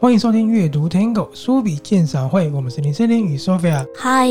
[0.00, 3.86] 欢迎收听阅读 Tango 书笔鉴赏会，我们是林森林与 Sophia。
[3.94, 4.26] 嗨，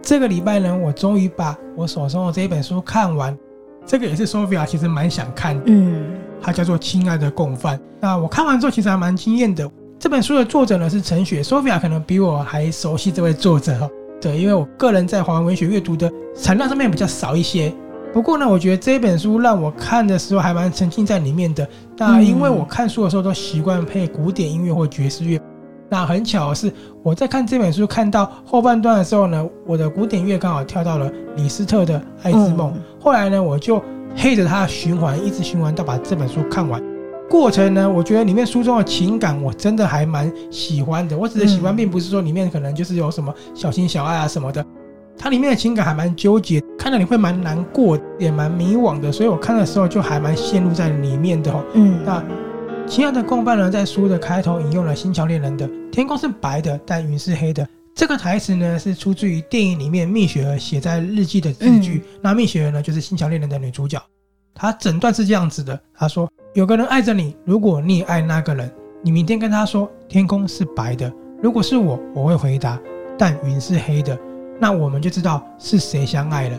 [0.00, 3.36] 这个礼拜呢，我终于把我手中的这一本书看完。
[3.84, 7.78] 这个也是 Sophia 其实蛮想看的，嗯，它叫做《亲爱的共犯》。
[8.00, 9.70] 那我看完之后其实还蛮惊艳的。
[9.98, 13.88] 这本书的作者呢是陈雪，Sophia 可能比我还熟悉这位作者哈。
[14.20, 17.72] 对，因为我个人在华文文学阅读的产量上面比较少一些。
[18.12, 21.66] 不过呢，我觉得这本书让我看的时候还蛮沉浸在里面的。
[21.96, 25.40] 那因为我看书的时候都习惯配古典音乐或爵士乐。
[25.88, 26.72] 那很巧的是，
[27.02, 32.72] 我在看这本书看到后半段的时候呢，我的古典乐刚好跳到了李斯特的《爱之梦》。
[32.98, 33.82] 后来呢，我就
[34.16, 36.82] 黑着它循环，一直循环到把这本书看完。
[37.28, 41.16] 过程呢，我觉得里面书中的情感我真的还蛮喜欢的。
[41.16, 44.64] 我只是喜欢，并不是说里面可能就是有什么小情小爱啊什么的。
[45.16, 51.64] 它里面的情感还蛮纠结，看到你会蛮难过，也蛮迷惘的，所以我看的时候就还蛮陷入在里面的哦。
[51.74, 52.22] 嗯，那
[52.86, 62.02] 亲爱的共犯呢，在书的开头引用了《星桥恋人》的“天空是白的，但云是黑的”这个台词呢，是出自于电影里面蜜雪儿写在日记的字句。
[62.04, 64.02] 嗯、那蜜雪儿呢，就是《星桥恋人》的女主角。
[64.54, 68.70] 她整段是这样子的：她说，有个人爱着你，如果你也爱那个人，
[69.02, 71.12] 你明天跟他说天空是白的。
[71.42, 72.80] 如果是我，我会回答，
[73.18, 74.18] 但云是黑的。
[74.58, 76.58] 那我们就知道是谁相爱了。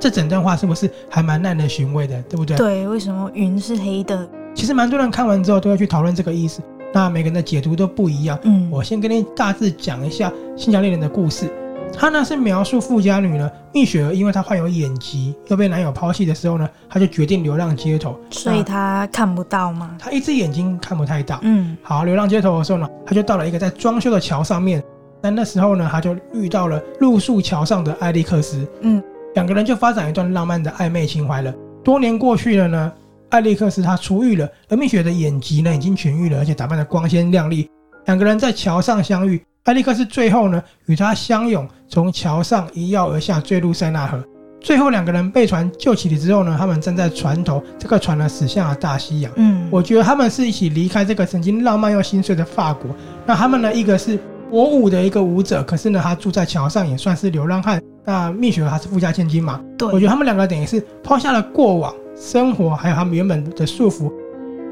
[0.00, 2.56] 这整段话是不是还蛮耐人寻味的，对不对？
[2.56, 4.28] 对，为什么云是黑的？
[4.54, 6.62] 其实蛮多人看完之后都要去讨论这个意思。
[6.94, 8.38] 那每个人的解读都不一样。
[8.44, 11.52] 嗯，我先跟你大致讲一下《新桥恋人》的故事。
[11.92, 18.16] 他呢是描述富家女呢蜜雪儿，因为她患有眼疾，又被男友抛弃的时候呢，她就决定流浪街头。
[18.30, 19.96] 所以她看不到吗？
[19.98, 21.40] 她一只眼睛看不太到。
[21.42, 24.82] 嗯，好，流浪街头的时候呢，她就到了一个在装修的桥上面。
[25.20, 29.02] 但那时候呢，她就遇到了露宿桥上的艾利克斯，嗯，
[29.34, 31.52] 两个人就发展一段浪漫的暧昧情怀了。
[31.82, 32.92] 多年过去了呢，
[33.34, 37.68] 艾利克斯他出狱了，而蜜雪的眼疾呢已经痊愈了，而且打扮的光鲜亮丽。
[38.06, 44.22] 两个人在桥上相遇，艾利克斯最后呢与他相拥，从桥上一跃而下，坠入塞纳河。
[44.60, 49.32] 最后两个人被船救起来之后呢，他们站在船头，这个船呢驶向了大西洋。
[49.34, 52.88] 嗯，我觉得他们是一起离开这个曾经浪漫又心碎的法国。
[53.26, 54.16] 那他们呢，一个是。
[54.50, 57.82] 火舞的一个舞者，可是呢，他住在桥上，也算是流浪汉。
[58.04, 59.60] 那蜜雪儿她是富家千金嘛？
[59.76, 64.12] 对，我觉得他们两个等于是抛下了过往生活，还有他们原本的束缚，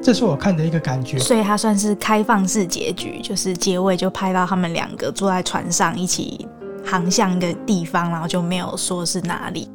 [0.01, 1.19] 这是我看的一个感觉。
[1.19, 6.47] 所以它算是开放式结局，就是结尾就拍到他们两个坐在船上一起
[6.85, 9.69] 航向一个地方，然后就没有说是哪里。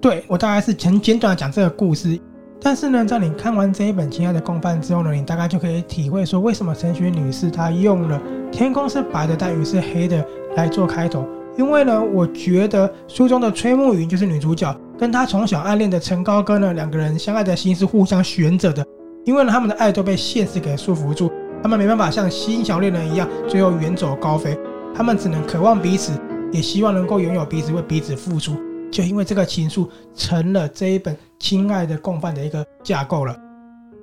[0.00, 2.20] 对，我大概是很简短的讲这个故事。
[2.60, 8.20] 但是呢，在你看完这一本《亲爱的共犯》之后呢，你大概就可以体会说，为什么陈雪女士她用了
[8.50, 10.24] “天空是白的，但雨是黑的”
[10.56, 11.26] 来做开头。
[11.56, 18.84] 因为呢，我觉得书中的崔慕云就是女主角，跟她从小暗恋的陈高歌呢，两个人相爱的心是互相悬着的。
[19.24, 21.30] 因为呢，他们的爱都被现实给束缚住，
[21.62, 24.58] 他们没办法像星桥恋人一样最后远走高飞，
[24.94, 26.12] 他们只能渴望彼此，
[26.52, 28.56] 也希望能够拥有彼此，为彼此付出。
[28.90, 33.34] 就因为这个情愫，成了这一本《亲爱的共犯》的一个架构了。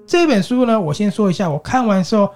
[0.08, 2.30] 这本书呢，我先说一下，我看完之后，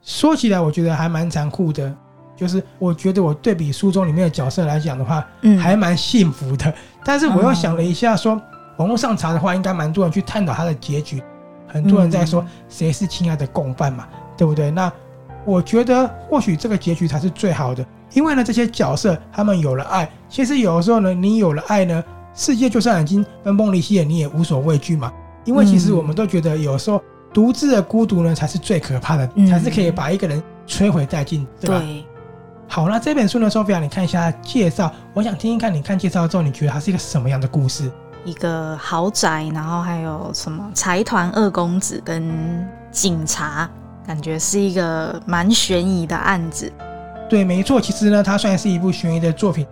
[0.00, 1.94] 说起来我觉得还蛮残酷的。
[2.42, 6.74] 就是我觉得我对比书中里面的角色来讲的话，嗯，还蛮幸福的。
[7.04, 8.42] 但是我又想了一下说，说
[8.78, 11.22] 网络上查的话，应该蛮多人去探讨他的结局。
[11.68, 14.72] 很多人在说谁是亲爱的共犯嘛，对不对？
[14.72, 14.92] 那
[15.44, 17.86] 我觉得或许这个结局才是最好的。
[18.12, 22.02] 因为呢，这些角色他们有了爱，其实有的时候呢，你有了爱呢，
[22.34, 25.12] 世界就算已经分崩离析了，你也无所畏惧嘛。
[25.44, 27.00] 因为其实我们都觉得，有时候
[27.32, 31.78] 独自的孤独呢，才是最可怕的，才是可以把一个人摧毁殆尽，对吧？
[31.78, 32.04] 对。
[32.74, 37.92] 好，那这本书呢，Sophia，你看一下介绍，我想听听看，你看介绍之后，你觉得它是一个什么样的故事？
[38.24, 43.68] 一个豪宅，然后还有什么财团二公子跟警察，
[44.06, 46.72] 感觉是一个蛮悬疑的案子。
[47.28, 49.66] 对，没错，其实呢，它算是一部悬疑的作品。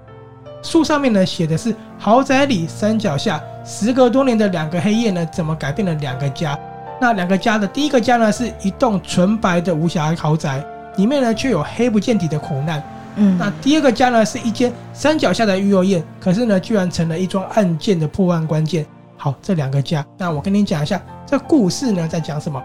[0.63, 6.55] 书上面呢写的是豪宅里山脚下，时隔多年的两个黑夜呢，怎么改变了两个家？
[7.01, 10.63] 那两个家的第一个家呢，是一栋纯白的无瑕豪宅，
[10.97, 12.83] 里面呢却有黑不见底的苦难。
[13.17, 18.87] 嗯，那第二个家呢，是一间山脚下的育幼院，可是呢，居然成了一桩案件的破案关键。
[19.17, 22.63] 好，这两个家，那我跟你讲一下，这故事呢在讲什么？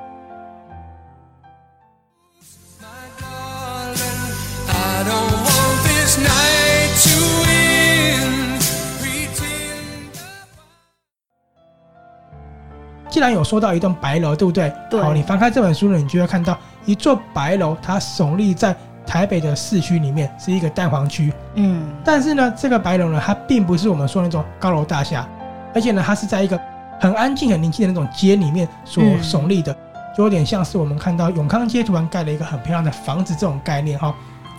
[13.16, 14.70] 既然有说到一栋白楼，对不对？
[14.90, 15.02] 对。
[15.02, 18.76] 好，你翻开这本书呢，你就会看到一座白楼，它耸立在
[19.08, 21.32] 台北的市区里面，是一个蛋黄区。
[21.54, 21.88] 嗯。
[22.04, 25.26] 但是呢，这个白楼呢，它并不是我们说那种高楼大厦，
[25.74, 26.60] 而且呢，它是在一个
[27.00, 29.78] 很安静、很宁静的那种街里面所耸立的，嗯、
[30.18, 34.14] 就有点像是我们看到永康街突然盖了一个很漂亮的房子这种概念哈。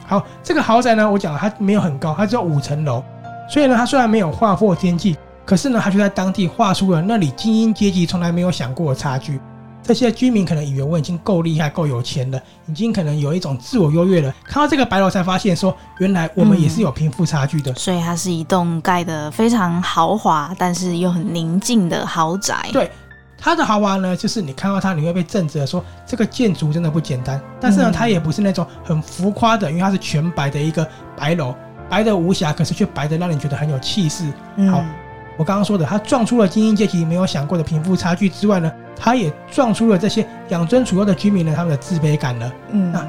[0.06, 3.05] 好，这个豪宅呢，我讲了，它没有很高，它只有五层楼，
[3.50, 5.14] 所以呢，它虽然没有划破天际，
[5.46, 9.40] 可是呢，他就在当地画出了那里精英阶级从来没有想过的差距。
[9.82, 14.34] 这些居民可能以为我已经够厉害、够有钱了，已经可能有一种自我优越了。
[14.44, 17.70] 看到这个白楼，才发现说，原来我们也是有贫富差距的。
[17.70, 22.69] 嗯，所以它是一栋盖的非常豪华，但是又很宁静的豪宅。
[22.72, 22.90] 对。
[23.38, 27.38] 它的豪华呢，就是你看到它，你会被震着说这个建筑真的不简单。
[27.60, 31.54] 但是呢，它也不是那种很浮夸的，因为它是全白的一个白楼，
[31.87, 34.25] 白的无瑕，可是却白的让你觉得很有气势。
[34.70, 34.82] 好，
[35.37, 42.53] 我刚刚说的，他撞出了精英阶级没有想过的贫富差距之外呢，他也撞出了这些养尊处优的居民呢，他们的自卑感了。
[42.71, 43.05] 嗯，那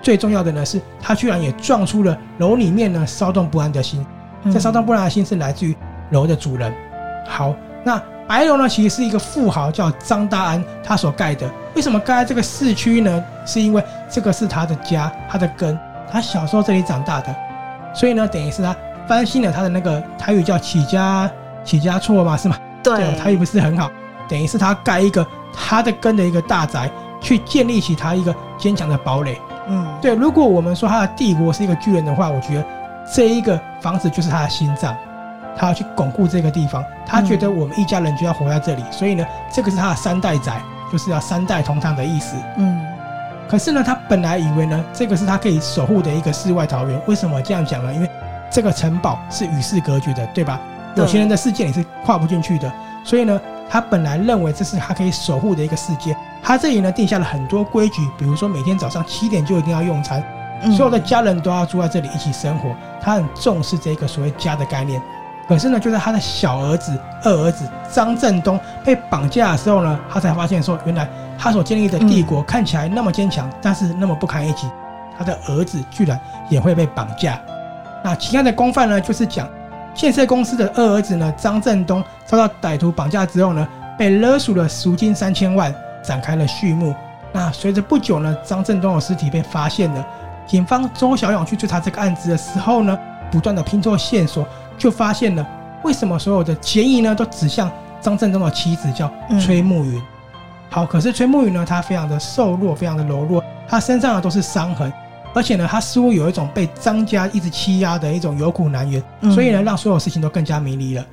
[0.00, 4.04] 最重要的呢是，他居然也撞出了楼里面呢骚动不安的心。
[4.52, 5.76] 这骚动不安的心是来自于
[6.10, 6.72] 楼的主人。
[7.26, 8.00] 好，那。
[8.24, 11.50] 白楼呢，其实是一个富豪叫张大安他所盖的。
[11.74, 13.22] 为什么盖在这个市区呢？
[13.44, 15.78] 是因为这个是他的家，他的根，
[16.10, 17.34] 他小时候这里长大的，
[17.92, 18.74] 所以呢，等于是他
[19.06, 21.30] 翻新了他的那个台语叫起家
[21.64, 22.56] 起家错嘛，是吗？
[22.82, 23.90] 对，对，台语不是很好，
[24.28, 29.40] 等于是他盖一个他的根的一个大宅，去建立起他一个坚强的堡垒。
[29.68, 30.14] 嗯，对。
[30.14, 32.64] 如果我们说他的帝国是一个巨人的话，我觉得
[33.14, 34.96] 这一个房子就是他的心脏。
[35.54, 42.34] 他要去巩固这个地方，他觉得我们一家人就要活在这里，嗯、所以呢，这个是他的三代宅，就是要三代同堂的意思。
[42.56, 42.82] 嗯，
[43.46, 46.98] 可是呢，他本来以为呢，这个是他可以守护的一个世外桃源。
[47.06, 47.92] 为什么这样讲呢？
[47.92, 48.08] 因为
[48.50, 50.58] 这个城堡是与世隔绝的，对吧？
[50.94, 52.70] 有钱人的世界你是跨不进去的，
[53.04, 56.16] 所以呢，他本来认为这是他可以守护的一个世界。
[56.42, 60.22] 他这里呢，定下了很多规矩，比如说每天早上七点就一定要用餐，
[60.76, 62.70] 所有的家人都要住在这里一起生活。
[63.00, 65.00] 他很重视这个所谓家的概念。
[65.48, 74.68] 可是呢，就在他的小儿子、二儿子张振东被绑架的时候呢，他才发现说，原来他所建立的帝国看起来那么坚强，但是那么不堪一击。
[75.18, 76.18] 他的儿子居然
[76.48, 77.38] 也会被绑架。
[78.02, 79.48] 那其他的公犯呢，就是讲
[79.94, 83.66] 建设公司的二儿子呢，张振东遭到歹徒绑架之后呢，
[83.98, 86.94] 被勒索了赎金三千万，展开了序幕。
[87.32, 90.06] 那随着不久呢，张振东的尸体被发现了，
[90.46, 92.98] 警方周小勇去追查这个案子的时候呢，
[93.30, 94.46] 不断的拼凑线索。
[94.78, 95.46] 就发现了
[95.84, 100.02] 为什么所有的嫌疑呢都指向张振东的妻子叫崔慕云。
[100.70, 104.92] 好，可是崔慕云呢，她非常的瘦弱，非常的柔弱，她身上呢都是伤痕，
[105.34, 109.02] 而且呢，他似乎有一种被张家一直欺压的一种有苦难言，
[109.32, 111.04] 所以呢，让所有事情都更加迷离了。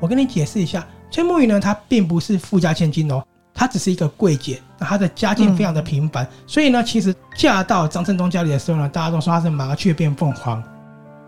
[0.00, 3.22] 我跟你解释一下，崔木云呢，她并不是富家千金哦，
[3.54, 10.62] 她只是一个贵姐，那她的家境非常的平凡，所以呢，其实嫁到张振东家里的时候呢，大家都说她是麻雀变凤凰。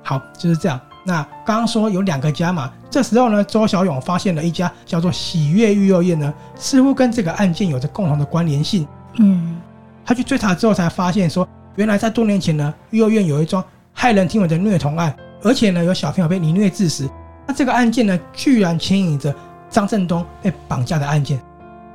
[0.03, 0.81] 好，就是这样。
[1.03, 8.87] 那刚刚说有两个家嘛，这时候呢，周小勇发现了一家叫做喜悦育幼院呢，似乎跟这个案件有着共同的关联性。
[9.19, 9.59] 嗯，
[10.05, 11.49] 他去追查之后才发现说，
[11.81, 13.65] 原来在多年前呢，幼儿园有一桩
[13.97, 17.09] 骇人听闻的虐童案，而且呢，有小朋友被凌虐致死。
[17.47, 19.35] 那这个案件呢，居然牵引着
[19.71, 21.41] 张振东被绑架的案件。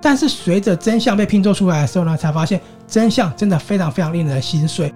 [0.02, 4.92] 但是随着真相被拼凑出来的时候呢，才发现真相真的非常非常令人心碎。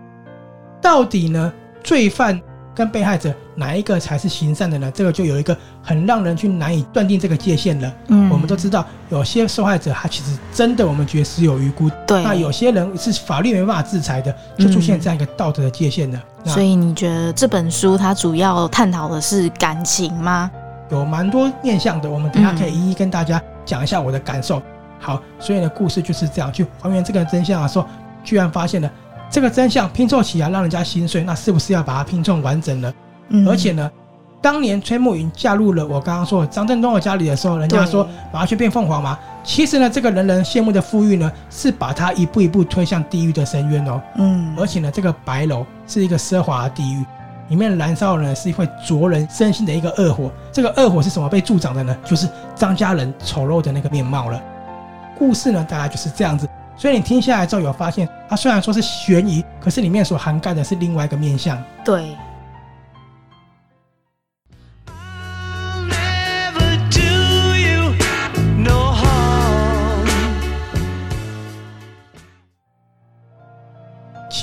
[0.81, 1.53] 到底呢，
[1.83, 2.41] 罪犯？
[2.75, 4.89] 跟被害者哪一个才是行善的呢？
[4.95, 7.93] 这个就有一个很让人去难以断定这个界限了。
[8.07, 11.91] 嗯，我们都知道，有些受害者他其实真的我们觉得死有余辜。
[12.07, 16.23] 对，那有些人是法律没办法制裁的，就出现这样一个道德的界限了。
[16.45, 20.49] 嗯，所以你觉得这本书它主要探讨的是感情吗？
[20.89, 24.61] 有蛮多面向的，我们等下可以一一跟大家讲一下我的感受。
[24.99, 27.85] 好，所以呢，故事就是这样，去还原这个真相的时候，
[28.23, 28.89] 居然发现了。
[29.31, 32.91] 这个真相拼凑起来让人家心碎，那是不是要把它拼凑完整了？
[33.29, 33.89] 嗯，而且呢，
[34.41, 39.17] 当年崔慕云嫁入了我刚刚说的张振东的家里的时候，人家说麻雀变凤凰嘛。
[39.43, 44.01] 其实呢，这个人人羡慕的富裕呢，是把他一步一步推向地狱的深渊哦。
[44.17, 47.03] 嗯，而且呢，这个白楼是一个奢华的地狱，
[47.47, 50.29] 里面燃烧的呢是会灼人身心的一个恶火。
[50.51, 51.97] 这个恶火是什么被助长的呢？
[52.05, 54.39] 就是张家人丑陋的那个面貌了。
[55.17, 56.47] 故事呢，大概就是这样子。
[56.77, 61.61] 所以你听下来之后有发现，它虽然说是悬疑，可是里面所涵盖的是另外一个面向。
[61.83, 62.15] 对。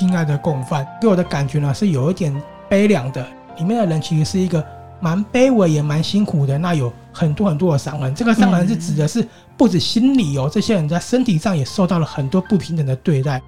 [0.07, 2.33] 亲爱的共犯，给我的感觉呢是有一点
[2.69, 3.27] 悲凉的。
[3.57, 4.63] 里面的人其实是一个
[5.01, 6.57] 蛮卑微也蛮辛苦的。
[6.57, 13.41] 那有很多很多的伤痕，这个伤痕是指的是不止心理哦，这些人在身体上也受到了很多不平等的对待。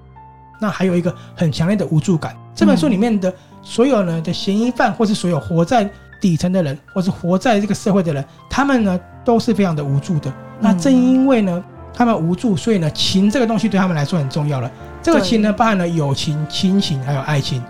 [0.60, 2.36] 那还有一个很强烈的无助感。
[2.54, 5.88] 这本书里面的所有呢的嫌疑犯，或是所有活在
[6.20, 10.30] 底层的人，或是活在这个社会的人，他们呢都是非常的无助的。
[10.60, 11.64] 那正因为呢
[11.94, 14.70] 他们无助，所以呢情这个东西对他们来说很重要了。
[15.02, 17.62] 这个情呢包含了友情、亲情还有爱情。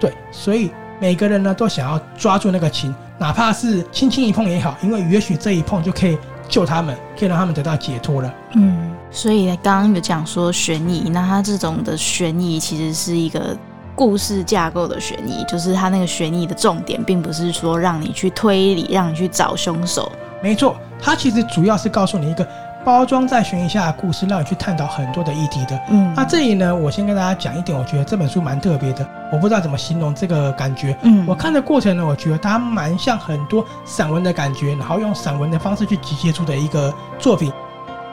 [0.00, 0.70] 对，所以
[1.00, 8.34] 每个人呢都想要抓住那个情，哪怕是轻轻一碰也好，因为也许这一碰就可以救他们，可以让他们得到解脱了。
[8.54, 8.90] 嗯。
[9.10, 13.56] 所以刚刚有讲说悬疑，那它这种的悬疑其实是一个
[13.94, 20.10] 故事架构的悬疑，就是它那个悬疑的重点，并不是说让你去推理，让你去找凶手。
[20.42, 22.48] 没错，它其实主要是告诉你一个
[22.84, 25.80] 包装在悬疑下的故事，让你去探讨很多的议题的。
[25.88, 30.96] 嗯，那这里呢，我先跟大家讲一点，我觉得这本书蛮特别的，我不知道怎么形容这个感觉。
[31.02, 37.52] 嗯，我看的过程呢，我觉得它蛮像很多散文的感觉，然后用散文的方式去集结出的一个作品。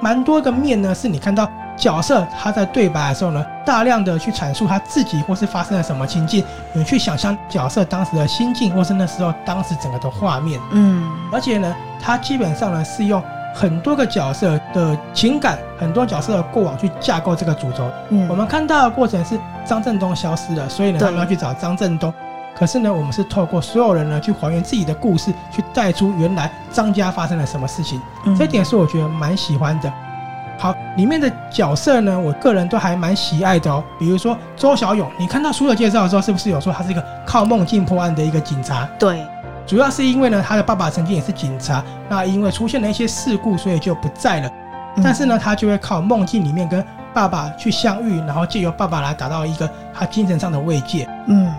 [0.01, 10.59] 蛮多个面呢，是你看到角色他在对白的时候呢，大量的去阐述他自己或是发生了什么情境，你去想象角色当时的心境，或是那时候当时整个的画面。
[10.71, 13.21] 嗯，而且呢，他基本上呢是用
[13.53, 17.89] 很多个角色的情感，很多角色的过往去架构这个主轴。
[18.09, 22.13] 嗯，我们看到的过程是张振东消失了，所以呢，他们要去找张振东。
[22.57, 28.01] 可是呢，我们是透过所有人呢去还原自己的故事，去带出原来张家发生了什么事情。
[28.25, 29.91] 嗯，这一点是我觉得蛮喜欢的。
[30.57, 33.81] 好，里面的角色呢，我个人都还蛮喜爱的哦。
[33.97, 38.85] 比如说周小勇，你看到书的介绍的时候，是不是有说他是一个靠梦境破案的一个警察？
[38.99, 39.25] 对，
[39.69, 44.51] 主要是因为呢，他的爸爸曾经也是警察，那因为出现了一些事故，所以就不在了。
[45.03, 46.83] 但是呢，他就会靠梦境里面跟
[47.13, 51.07] 爸爸去相遇，然后借由爸爸来达到一个他精神上的慰藉。
[51.27, 51.53] 嗯。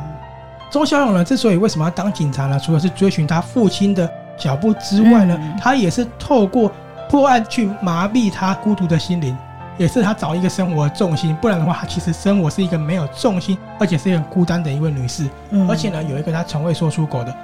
[0.73, 2.59] 周小勇呢，之所以为什么要当警察呢？
[2.59, 6.73] 除了是追寻他父亲的脚步之外呢，嗯、他也是透过
[7.09, 9.38] 破案去麻痹他孤独的心灵，
[9.79, 11.33] 也是他找一个生活的重心。
[11.40, 15.29] 不然的话，他其实生活是一个没有重心，而且是很孤单的一位女士。
[15.50, 17.35] 嗯、而且呢，有一个他从未说出口的，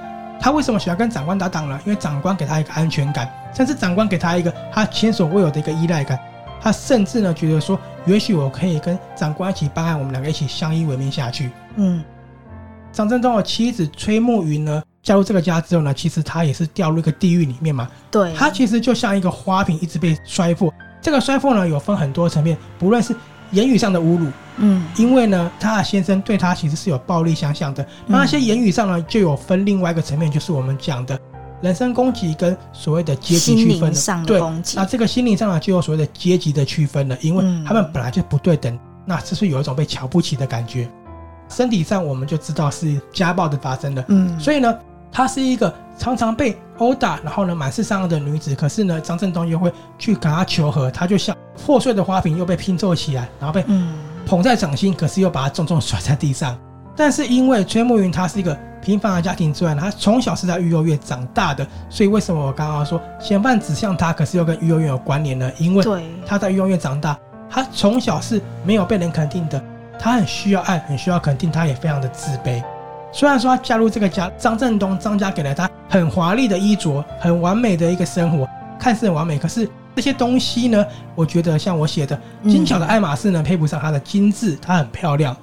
[0.40, 1.80] 他为什么喜欢跟长官打档呢？
[1.84, 6.18] 因为长官给他一个安全感，甚至长官给他一个他前所未有的一个依赖感。
[6.60, 11.50] 他甚至呢，觉得说，也许我可以跟长官一起办案，我们两个一起相依为命下去。
[11.76, 12.02] 嗯。
[12.92, 17.88] 张振东的妻子崔慕云呢，加入这个家之后呢，其实她也是掉入一个地狱里面嘛。
[18.10, 20.72] 对，她其实就像一个花瓶，一直被摔破。
[21.00, 23.14] 这个摔破呢，有分很多层面，不论是
[23.50, 24.26] 言语上的侮辱，
[24.58, 27.86] 嗯，因为呢，她的先生对她其实是有暴力相向的。
[28.06, 31.18] 那那些言语上呢，就有分另外一个层面，就是我们讲的
[31.60, 34.24] 人身攻击跟所谓的阶级区分的。
[34.26, 34.40] 对，
[34.74, 40.88] 那这个心灵上呢，就有所谓的阶级的区分了，因为他们本来就不对等，那这是有一种被瞧不起的感觉。
[41.48, 44.76] 身体上我们就知道是家暴的发生了，嗯，所以呢，
[45.16, 48.54] 她是一个常常被殴打，然后呢满是伤痕的女子。
[48.54, 53.64] 可是呢，张振东又会去跟她求和，她就像破碎的花瓶又被拼凑起来，然后被
[54.26, 56.54] 捧在掌心，可是又把她重重甩在地上。
[56.94, 65.50] 但是因为崔慕云她是一个平凡的家庭之外，她从小是在育幼院长大的，所以为什么我刚刚说嫌犯指向她，可是又跟育幼院有关联呢？
[65.56, 65.82] 因为
[66.26, 67.18] 她在育幼院长大，
[67.48, 69.58] 她从小是没有被人肯定的。
[69.98, 72.62] 他很需要爱，很需要肯定，他也非常的自卑。
[73.16, 78.46] 虽然说他加入这个家，张振东张家给了他很华丽的衣着，很完美的一个生活，
[78.78, 79.38] 看似很完美。
[79.38, 85.34] 可是这些东西呢，我觉得像我写的，精巧的爱马仕呢，配不上她的精致，她很漂亮。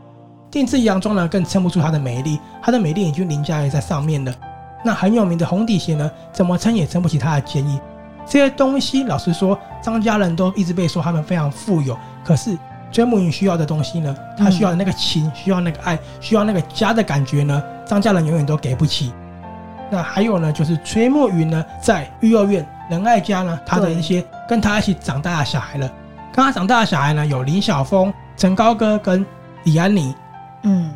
[0.52, 4.32] 定制洋装呢，更撑不住她的美丽，她的美丽已经凌驾在上面了。
[4.86, 7.80] 那很有名的红底鞋呢，怎么撑也撑不起她的坚毅。
[8.24, 12.56] 这些东西，老实说，张家人都一直被说他们非常富有，可是。
[12.94, 19.12] 崔慕云需要的东西呢，他需要的那个情，需要那个爱，需要那个家的感觉呢，张家人永远都给不起。
[19.90, 25.92] 那还有呢，就是崔慕云呢，在育幼院仁爱家呢，他的一些跟他一起长大的小孩了，
[26.32, 29.26] 跟他长大的小孩呢，有林晓峰、陈高歌跟
[29.64, 30.16] 李安妮。
[30.62, 30.92] 嗯，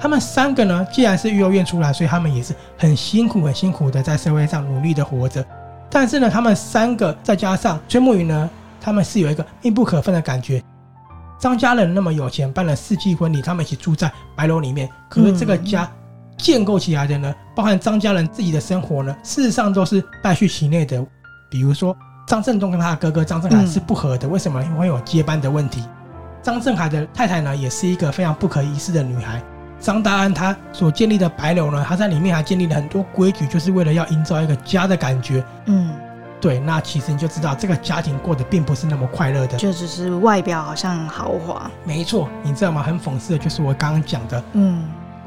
[0.00, 5.44] 他们三个呢，既然是育幼院出来，所以他们也是很辛苦、很辛苦的在社会上努力的活着。
[5.90, 8.50] 但是呢，他们三个再加上崔慕云呢，
[8.80, 10.62] 他们是有一个密不可分的感觉。
[11.38, 14.88] 张家人那么有钱，办了世纪婚礼，他们一起住在白楼里面。
[15.08, 15.90] 可是这个家
[16.38, 21.04] 建构起来的呢，包含张家人自己的生活呢，事实上都是败絮其内的。
[21.50, 24.62] 比如说张振东跟他的哥哥张振海是不合的，为什么？
[24.64, 25.84] 因为会有接班的问题。
[26.42, 29.42] 张振海的太太呢，也是一个非常不可一世的女孩。
[29.78, 35.44] 张大安他所建立的白楼呢，他在里面还建立了很多规矩，就是为了要营造一个家的感觉。
[35.66, 35.94] 嗯。
[36.44, 41.70] 对，那其实你就知道这个家庭过得并不是那么快乐的，就只是外表好像豪华。
[41.84, 42.82] 没错，你知道吗？
[42.82, 44.84] 很讽刺的就是我刚刚讲的，嗯，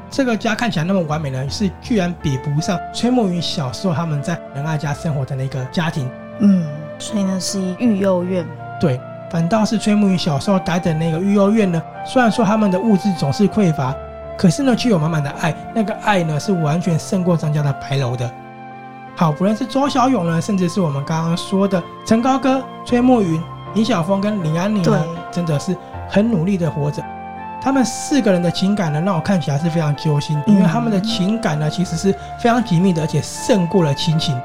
[0.08, 6.08] 这个家看起来那么完美呢，是居然比不上崔梦云小时候他们在仁爱家生活的那个家庭。
[6.38, 6.64] 嗯，
[7.00, 8.46] 所以呢是一育幼院。
[8.80, 13.92] 对，反倒是崔梦云小时候待的那个育幼院呢，虽然说他们的物质总是匮乏，
[14.36, 18.30] 可是呢却有满满的爱，那个爱呢是完全胜过张家的白楼的。
[19.18, 23.42] 好，不论是周小勇呢，甚至是我们刚刚说的陈高歌、崔墨云、
[23.74, 25.76] 林晓峰跟李安妮呢，真的是
[26.08, 27.02] 很努力的活着。
[27.60, 34.40] 他们四个人的情感呢，让我看起来是非常揪心，因为他们的情感呢，其实是非常紧密的，而且胜过了亲情。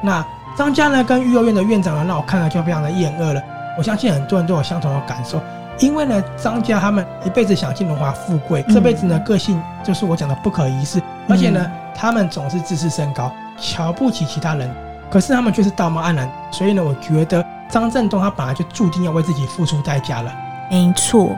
[0.00, 0.26] 那
[0.58, 3.40] 张家呢，跟育幼院的院长呢，让我看了就非常的厌恶了。
[3.78, 5.40] 我相信很多人都有相同的感受，
[5.78, 14.70] 因为呢，张家他们一辈子想尽荣华富贵，这辈子呢，个性就是我讲的不可一世，而且呢，他们总是自视甚高，瞧不起其他人，
[15.10, 16.30] 可是他们却是道貌岸然。
[16.50, 20.32] 所以呢，我觉得张振东他本来就注定要为自己付出代价了。
[20.70, 21.36] 没错。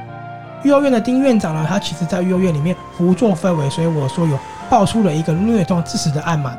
[0.62, 4.38] 育幼院的丁院长呢，他其实在育幼院里面胡作非为，所以我说有
[4.70, 6.56] 爆出了一个虐童致死的案嘛。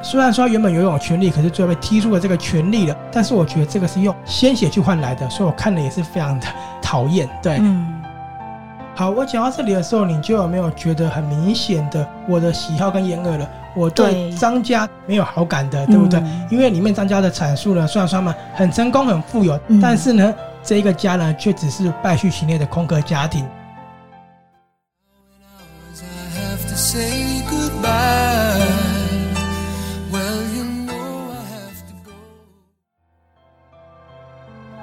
[0.00, 2.96] 虽然说他原本拥有权利，可是最后被踢出了这个权利了。
[3.10, 6.46] 但是我觉得这个是用鲜血去换来的，所以我看了也是非常的
[6.80, 7.28] 讨厌。
[7.42, 7.97] 对，嗯。
[8.98, 13.48] 好，我讲到这里的时候，你就有没有觉得很明显的我的喜好跟厌恶了？
[13.76, 16.18] 我对张家没有好感的，对，对不对？
[16.18, 20.34] 嗯、因为里面张家的阐述呢，虽然说嘛很成功、很富有，嗯、但是呢。
[20.64, 23.46] 这一个家呢，却只是败絮其内的空壳家庭。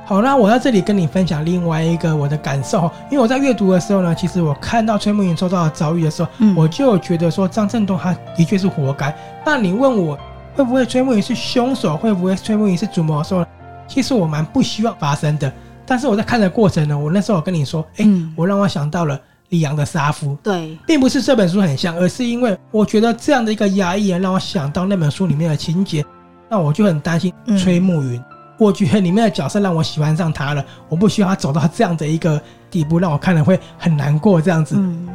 [0.06, 9.16] 好，那我在这里跟你分享另外一个我的感受，因为我在阅读的时候呢，其实我看到崔梦云受到的遭遇的时候，嗯、我就觉得说张振东他的确是活该。
[9.44, 10.16] 那你问我
[10.54, 13.44] 会不会崔梦云是凶手，会不会崔梦云是主谋的时候，
[13.88, 15.52] 其实我蛮不希望发生的。
[15.88, 19.20] 但是我在看的过程呢，我那时候我跟你说，哎、欸，嗯、我让我想到了
[19.50, 26.06] 李阳的杀夫，对，并不是这本书很像，而是因为我觉得这样的一个压抑，让我想到那本书里面的情节，
[26.48, 28.20] 那我就很担心崔沐云。
[28.20, 28.26] 嗯、
[28.58, 34.76] 我觉得里面的角色让我喜欢上他了，我不需要他走到这样的一个地步，让我看了会很难过这样子。
[34.78, 35.10] 嗯，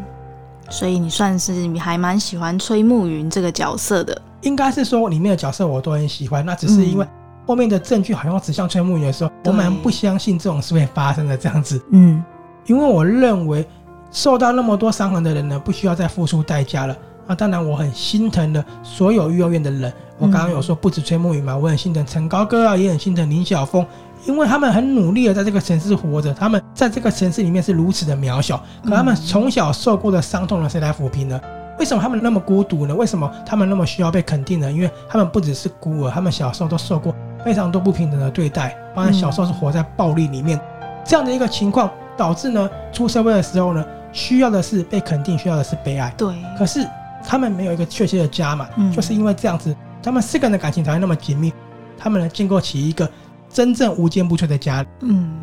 [0.68, 7.06] 所以你算是你还蛮喜欢崔慕云这个角色的，应该是说里面的角色我都很喜欢，那只是因为。
[7.46, 11.82] 后面的证据好像指向崔慕云的时候，我蛮不相信这种事会发生的这样子。
[11.90, 12.22] 嗯，
[12.66, 13.66] 因为我认为
[14.12, 16.96] 受到那么多伤痕的人呢，不需要再付出代价了。
[17.30, 19.92] 啊，当然我很心疼的所有育幼院的人。
[20.18, 23.86] 我刚刚有说不止崔木云嘛，我很心疼陈高哥啊，也很心疼林晓峰，
[24.26, 31.40] 因为他们很努力的在这个城市活着，他们在这个城市里面是如此的渺小，可他们从小受过的伤痛呢，谁来抚平呢？
[31.78, 32.94] 为什么他们那么孤独呢？
[32.94, 34.70] 为什么他们那么需要被肯定呢？
[34.72, 37.14] 因为他们不只是孤儿，他们小时候都受过。
[37.44, 46.12] 非常多不平等的对待，当然小时候是活在暴力里面，嗯、这样的一个情况，导致呢出社会的时候呢，需要的是被肯定，需要的是被爱。
[46.18, 46.34] 对。
[46.58, 46.86] 可是
[47.24, 51.52] 他们没有一个确切的家嘛，嗯、就是因为这样子，他们四个人的感情才会那么紧密，
[51.98, 53.08] 他们能建构起一个
[53.48, 54.84] 真正无坚不摧的家。
[55.00, 55.40] 嗯。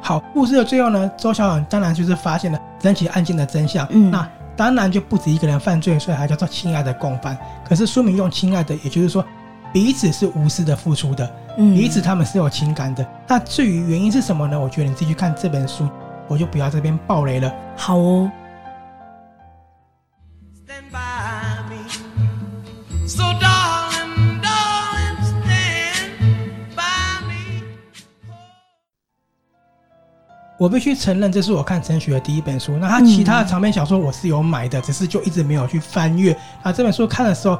[0.00, 3.86] 好，故事的最后呢，周小勇当然就是发现了整起案件的真相。
[3.90, 4.10] 嗯。
[4.10, 7.36] 那当然就不止一个人犯罪，所以还叫做亲爱的共犯。
[7.68, 9.24] 可是书名用亲爱的，也就是说。
[9.70, 13.04] 彼此是无私的付出的，彼此他们是有情感的。
[13.04, 14.58] 嗯、那至于原因是什么呢？
[14.58, 15.86] 我觉得你自己去看这本书，
[16.26, 17.52] 我就不要这边爆雷了。
[17.76, 18.30] 好哦。
[30.58, 32.76] 我必须承认，这是我看陈雪的第一本书。
[32.78, 36.36] 那他其他的长篇小说我是有买的，只是就一直没有去翻阅。
[36.64, 37.56] 那这本书看的时候，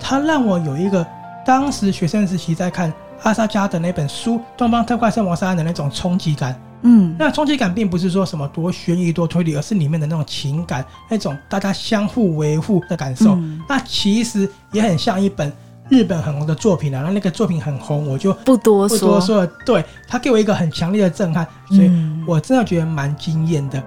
[0.00, 1.06] 它让我有一个。
[1.42, 13.34] 当时学生时期在看阿萨加的那本书《东方特快车谋杀案》的那种冲击感，嗯，那冲击感并不是说什么多悬疑多推理，而是里面的那种情感，那种大家相互维护的感受。
[13.36, 15.50] 嗯、那其实也很像一本
[15.90, 19.46] 日本很红的作品啊，那那个作品很红，我就不多说不多说了。
[19.66, 21.90] 对，他给我一个很强烈的震撼，所以
[22.26, 23.82] 我真的觉得蛮惊艳的。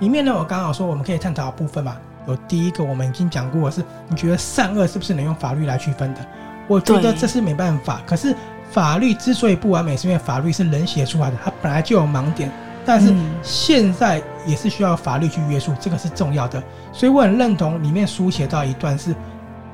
[0.00, 1.96] 里面呢，我刚好说我们可以探讨的部分嘛，
[2.26, 6.20] 有第一个我们已经讲过的是，你觉得善恶是不是能用法律来区分的？
[6.66, 8.02] 我觉得这是没办法。
[8.06, 8.34] 可是
[8.70, 12.50] 法律之所以不完美，是因为法律是人写出来的，它本来就有盲点。
[12.84, 16.62] 但是现在也是需要法律去约束，这个是重要的。
[16.90, 19.14] 所以我很认同里面书写到一段是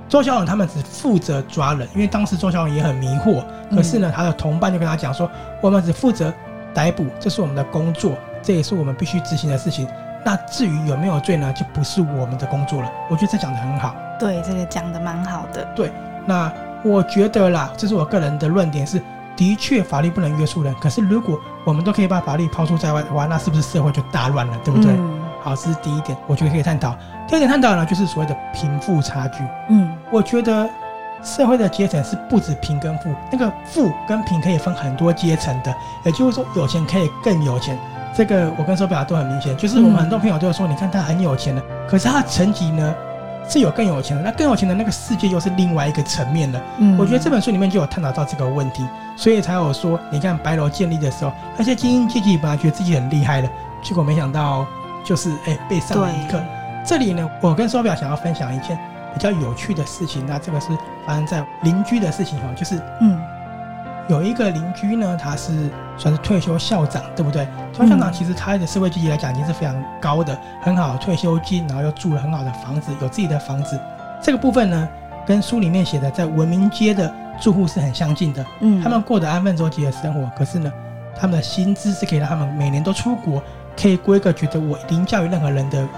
[0.08, 3.44] 周小勇他们只负责抓人，因为当时周小勇也很迷惑。
[3.74, 6.32] 可是呢，他的同伴就跟他讲说：“我们只负责
[6.72, 8.12] 逮捕，这是我们的工作，
[8.42, 9.88] 这也是我们必须执行的事情。
[10.24, 13.94] 那至于有没有罪呢，就不是我们的工作了。”我觉得这讲的很好。
[14.18, 15.64] 对，这个讲的蛮好的。
[15.74, 15.90] 对，
[16.26, 16.52] 那。
[16.86, 19.00] 我觉得啦，这是我个人的论点是，
[19.34, 20.74] 的确法律不能约束人。
[20.74, 24.92] 可是如果我们都可以把法律抛出在外的话，那是不是社会就大乱了，对不对？
[24.92, 26.94] 嗯、好，这是第一点，我觉得可以探讨。
[27.26, 29.42] 第二点探讨呢，就是所谓的贫富差距。
[29.68, 30.68] 嗯，我觉得
[31.22, 35.74] 社会的阶层是不止贫跟富，那个富跟贫可以分很多阶层的。
[36.04, 37.78] 也就是说，有钱可以更有钱。
[38.14, 42.94] 这个我跟手表都很明显，就是我们很多朋友都会说，你看他很有钱的，可是他的层级呢
[43.48, 46.60] 是有更有钱的，那更有钱的那个世界又是另外一个层面的。
[46.78, 53.48] 嗯，我觉得这本书里面就有探讨到这个问题，所以才有说，你看白楼建立的时候，那些精英阶级本来觉得自己很厉害的，
[53.82, 54.64] 结果没想到
[55.02, 56.40] 就是哎被上了一课。
[56.84, 58.78] 这里呢，我跟手表想要分享一件
[59.12, 60.68] 比较有趣的事情，那这个是
[61.06, 63.20] 发生在邻居的事情哈，就是嗯。
[64.06, 67.48] 有一个邻居呢，他是算是退休校长，对不对？
[67.72, 73.80] 退休校长其实他的社会阶级来讲已经是非常高的，很好退休金，然后又住了很好的房子，有自己的房子。
[74.20, 74.86] 这个部分呢，
[75.24, 78.44] 跟书里面写的在文明街的住户是很相近的。
[78.60, 80.70] 嗯，他们过得安分守己的生活，可是呢，
[81.18, 83.42] 他们的薪资是可以让他们每年都出国，
[83.74, 85.88] 可以过一个觉得我凌驾于任何人的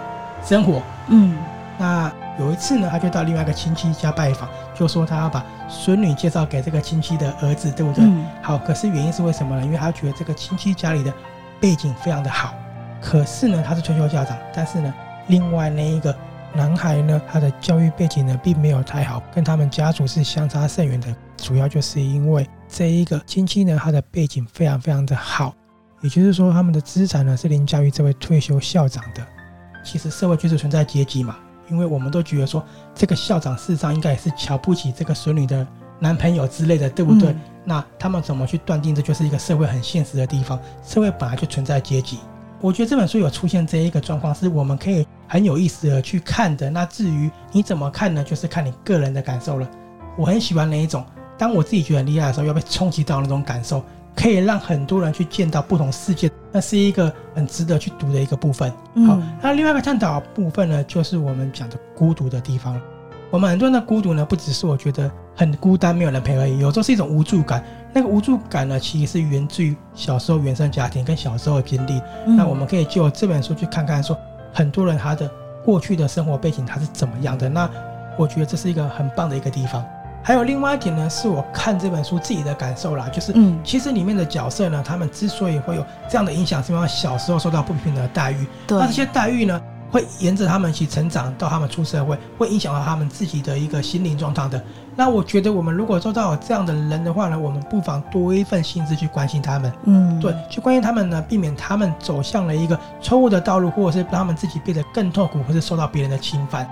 [0.47, 0.81] 生活。
[1.09, 1.37] 嗯，
[1.79, 2.13] 那。
[2.39, 8.05] 有一次呢，他就到另外一个亲戚家拜访，就说他要把孙女介绍给这个亲戚的儿子，对不对？
[8.05, 8.27] 嗯。
[8.43, 9.65] 好，可是原因是为什么呢？
[9.65, 11.11] 因为他觉得这个亲戚家里的
[11.59, 12.55] 背景非常的好，
[13.01, 14.93] 可是呢，他是退休校长，但是呢，
[15.29, 16.15] 另外那一个
[16.53, 21.09] 男孩呢，他的教育背景呢，并没有太好，跟他们家族是相差甚远的。
[21.39, 25.55] 主要就是因为这一个亲戚呢，他的背景非常非常的好，
[26.03, 29.27] 也就是说，他们的资产呢是凌驾于这位退休校长的。
[29.87, 31.37] 其实社会就是存在阶级嘛。
[31.68, 35.66] 因为我们都觉得说，这个校长事实上应该也是瞧不起这个孙女的
[35.99, 37.31] 男朋友之类的，对不对？
[37.31, 40.61] 嗯、那他们怎么去断定这就是一个社会很现实的地方？
[40.85, 42.18] 社会本来就存在阶级。
[42.61, 46.70] 我觉得这本书有出现这一个状况，是我们可以很有意思的去看的。
[46.70, 48.22] 那至于你怎么看呢？
[48.22, 49.68] 就是看你个人的感受了。
[50.16, 51.05] 我很喜欢那一种，
[51.37, 53.85] 当我自己觉得很厉害的时候，要被冲击到那种感受。
[54.17, 58.69] 可以让很多人去见到不同世界，那是一个很值得去读的一个部分。
[59.07, 62.81] 好，那另外一个探讨部分呢，就是我们讲的孤独的地方。
[63.31, 67.63] 我们很多人的孤独呢，不只是我觉得很孤单，没有人陪而已，有时候是一种无助感。
[67.93, 72.01] 那个无助感呢，其实是源自于小时候原生家庭跟小时候的经历。
[72.25, 74.17] 那我们可以就这本书去看看，说
[74.53, 75.31] 很多人他的
[75.65, 77.49] 过去的生活背景他是怎么样的。
[77.49, 77.69] 那
[78.17, 79.85] 我觉得这是一个很棒的一个地方。
[80.27, 94.61] 还有另外一点呢，是我看这本书自己的感受啦，就是，嗯，其实里面的角色呢，他们之所以会有这样的影响，是因为小时候受到不平等的待遇，对，那这些待遇呢，会沿着他们一起成长到他们出社会，会影响到他们自己的一个心灵状态的。
[94.97, 106.69] 那我觉得，我们如果做到这样的人的话呢，我们不妨多一份心思去关心他们，嗯，对，去关心他们呢，避免他们走向了一个错误的道路，或者是让他们自己变得更痛苦，或是受到别人的侵犯。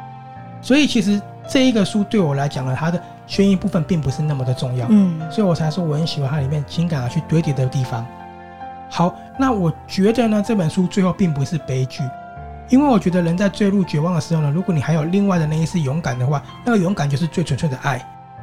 [0.61, 3.01] 所以，其实这一个书对我来讲呢，它的。
[3.27, 8.07] 悬疑部分并不是那么的重要，嗯，所以我才说我很喜欢它里面情感啊去堆叠的地方。
[8.91, 12.03] 好，那我觉得呢，这本书最后并不是悲剧，
[12.69, 18.01] 因为我觉得人在坠入绝望的时候呢，如果你还有另外的那一丝勇敢的话，那个勇敢就是最纯粹的爱，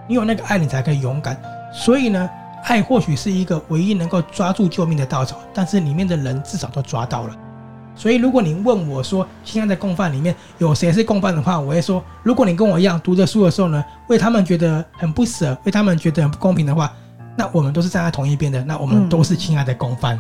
[0.08, 1.38] 你有那个爱，你才可以勇敢。
[1.72, 2.30] 所以呢，
[2.63, 7.36] 爱或许是一个唯一能够抓住救命的稻草，但是里面的人至少都抓到了。
[8.02, 16.92] 所以，如果你问我说，亲爱的共犯里面有谁是共犯的话，我会说，如果你跟我一样读着书的时候呢，为他们觉得很不舍，为他们觉得很不公平的话，
[17.38, 20.20] 那我们都是站在同一边的，那我们都是亲爱的共犯。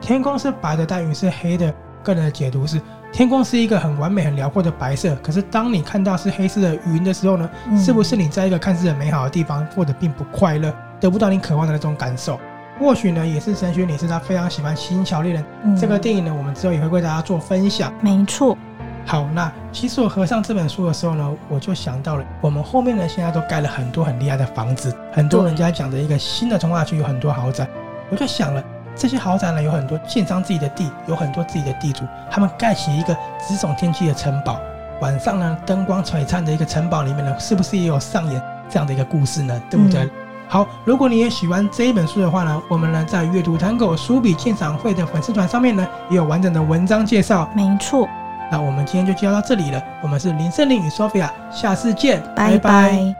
[0.00, 1.74] 天空是白的，但云是黑的。
[2.02, 2.80] 个人的解读是，
[3.12, 5.16] 天空是一个很完美、很辽阔的白色。
[5.22, 12.38] 可是当你看到是黑色的云的时候呢，是不是你在一个看似很美好的地方，过得并不快乐，得不到你渴望的那种感受？
[12.80, 15.44] 或许呢，也是神学女士她非常喜欢《新桥猎人》
[15.80, 16.34] 这个电影呢。
[16.36, 17.92] 我们之后也会为大家做分享。
[18.00, 18.56] 没错。
[19.04, 27.66] 好，那其实我合上这本书的时候呢，我就想到了，我们后面呢现在都盖了很多很厉害的房子，很多人家讲的一个新的童话区有很多豪宅，
[28.10, 28.62] 我就想了。
[28.96, 34.60] 这些豪宅呢，有很多建商自己的地，有很多自己的地主，他们盖起一个直耸天际的城堡。
[35.00, 39.60] 晚上呢，灯光璀璨的一个城堡里面呢，是不是也有上演这样的一个故事呢？
[39.68, 40.04] 对不对？
[40.04, 40.10] 嗯、
[40.48, 47.50] 好，如果你也喜欢这一本书的话呢，我们呢在阅读探戈书笔鉴赏会的粉丝团上面呢，也有完整的文章介绍。
[47.56, 48.08] 没错。
[48.50, 49.82] 那我们今天就介绍到这里了。
[50.02, 53.14] 我们是林胜林与 Sophia，下次见，拜拜。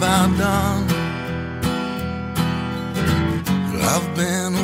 [0.00, 0.93] 拜拜
[3.86, 4.63] I've been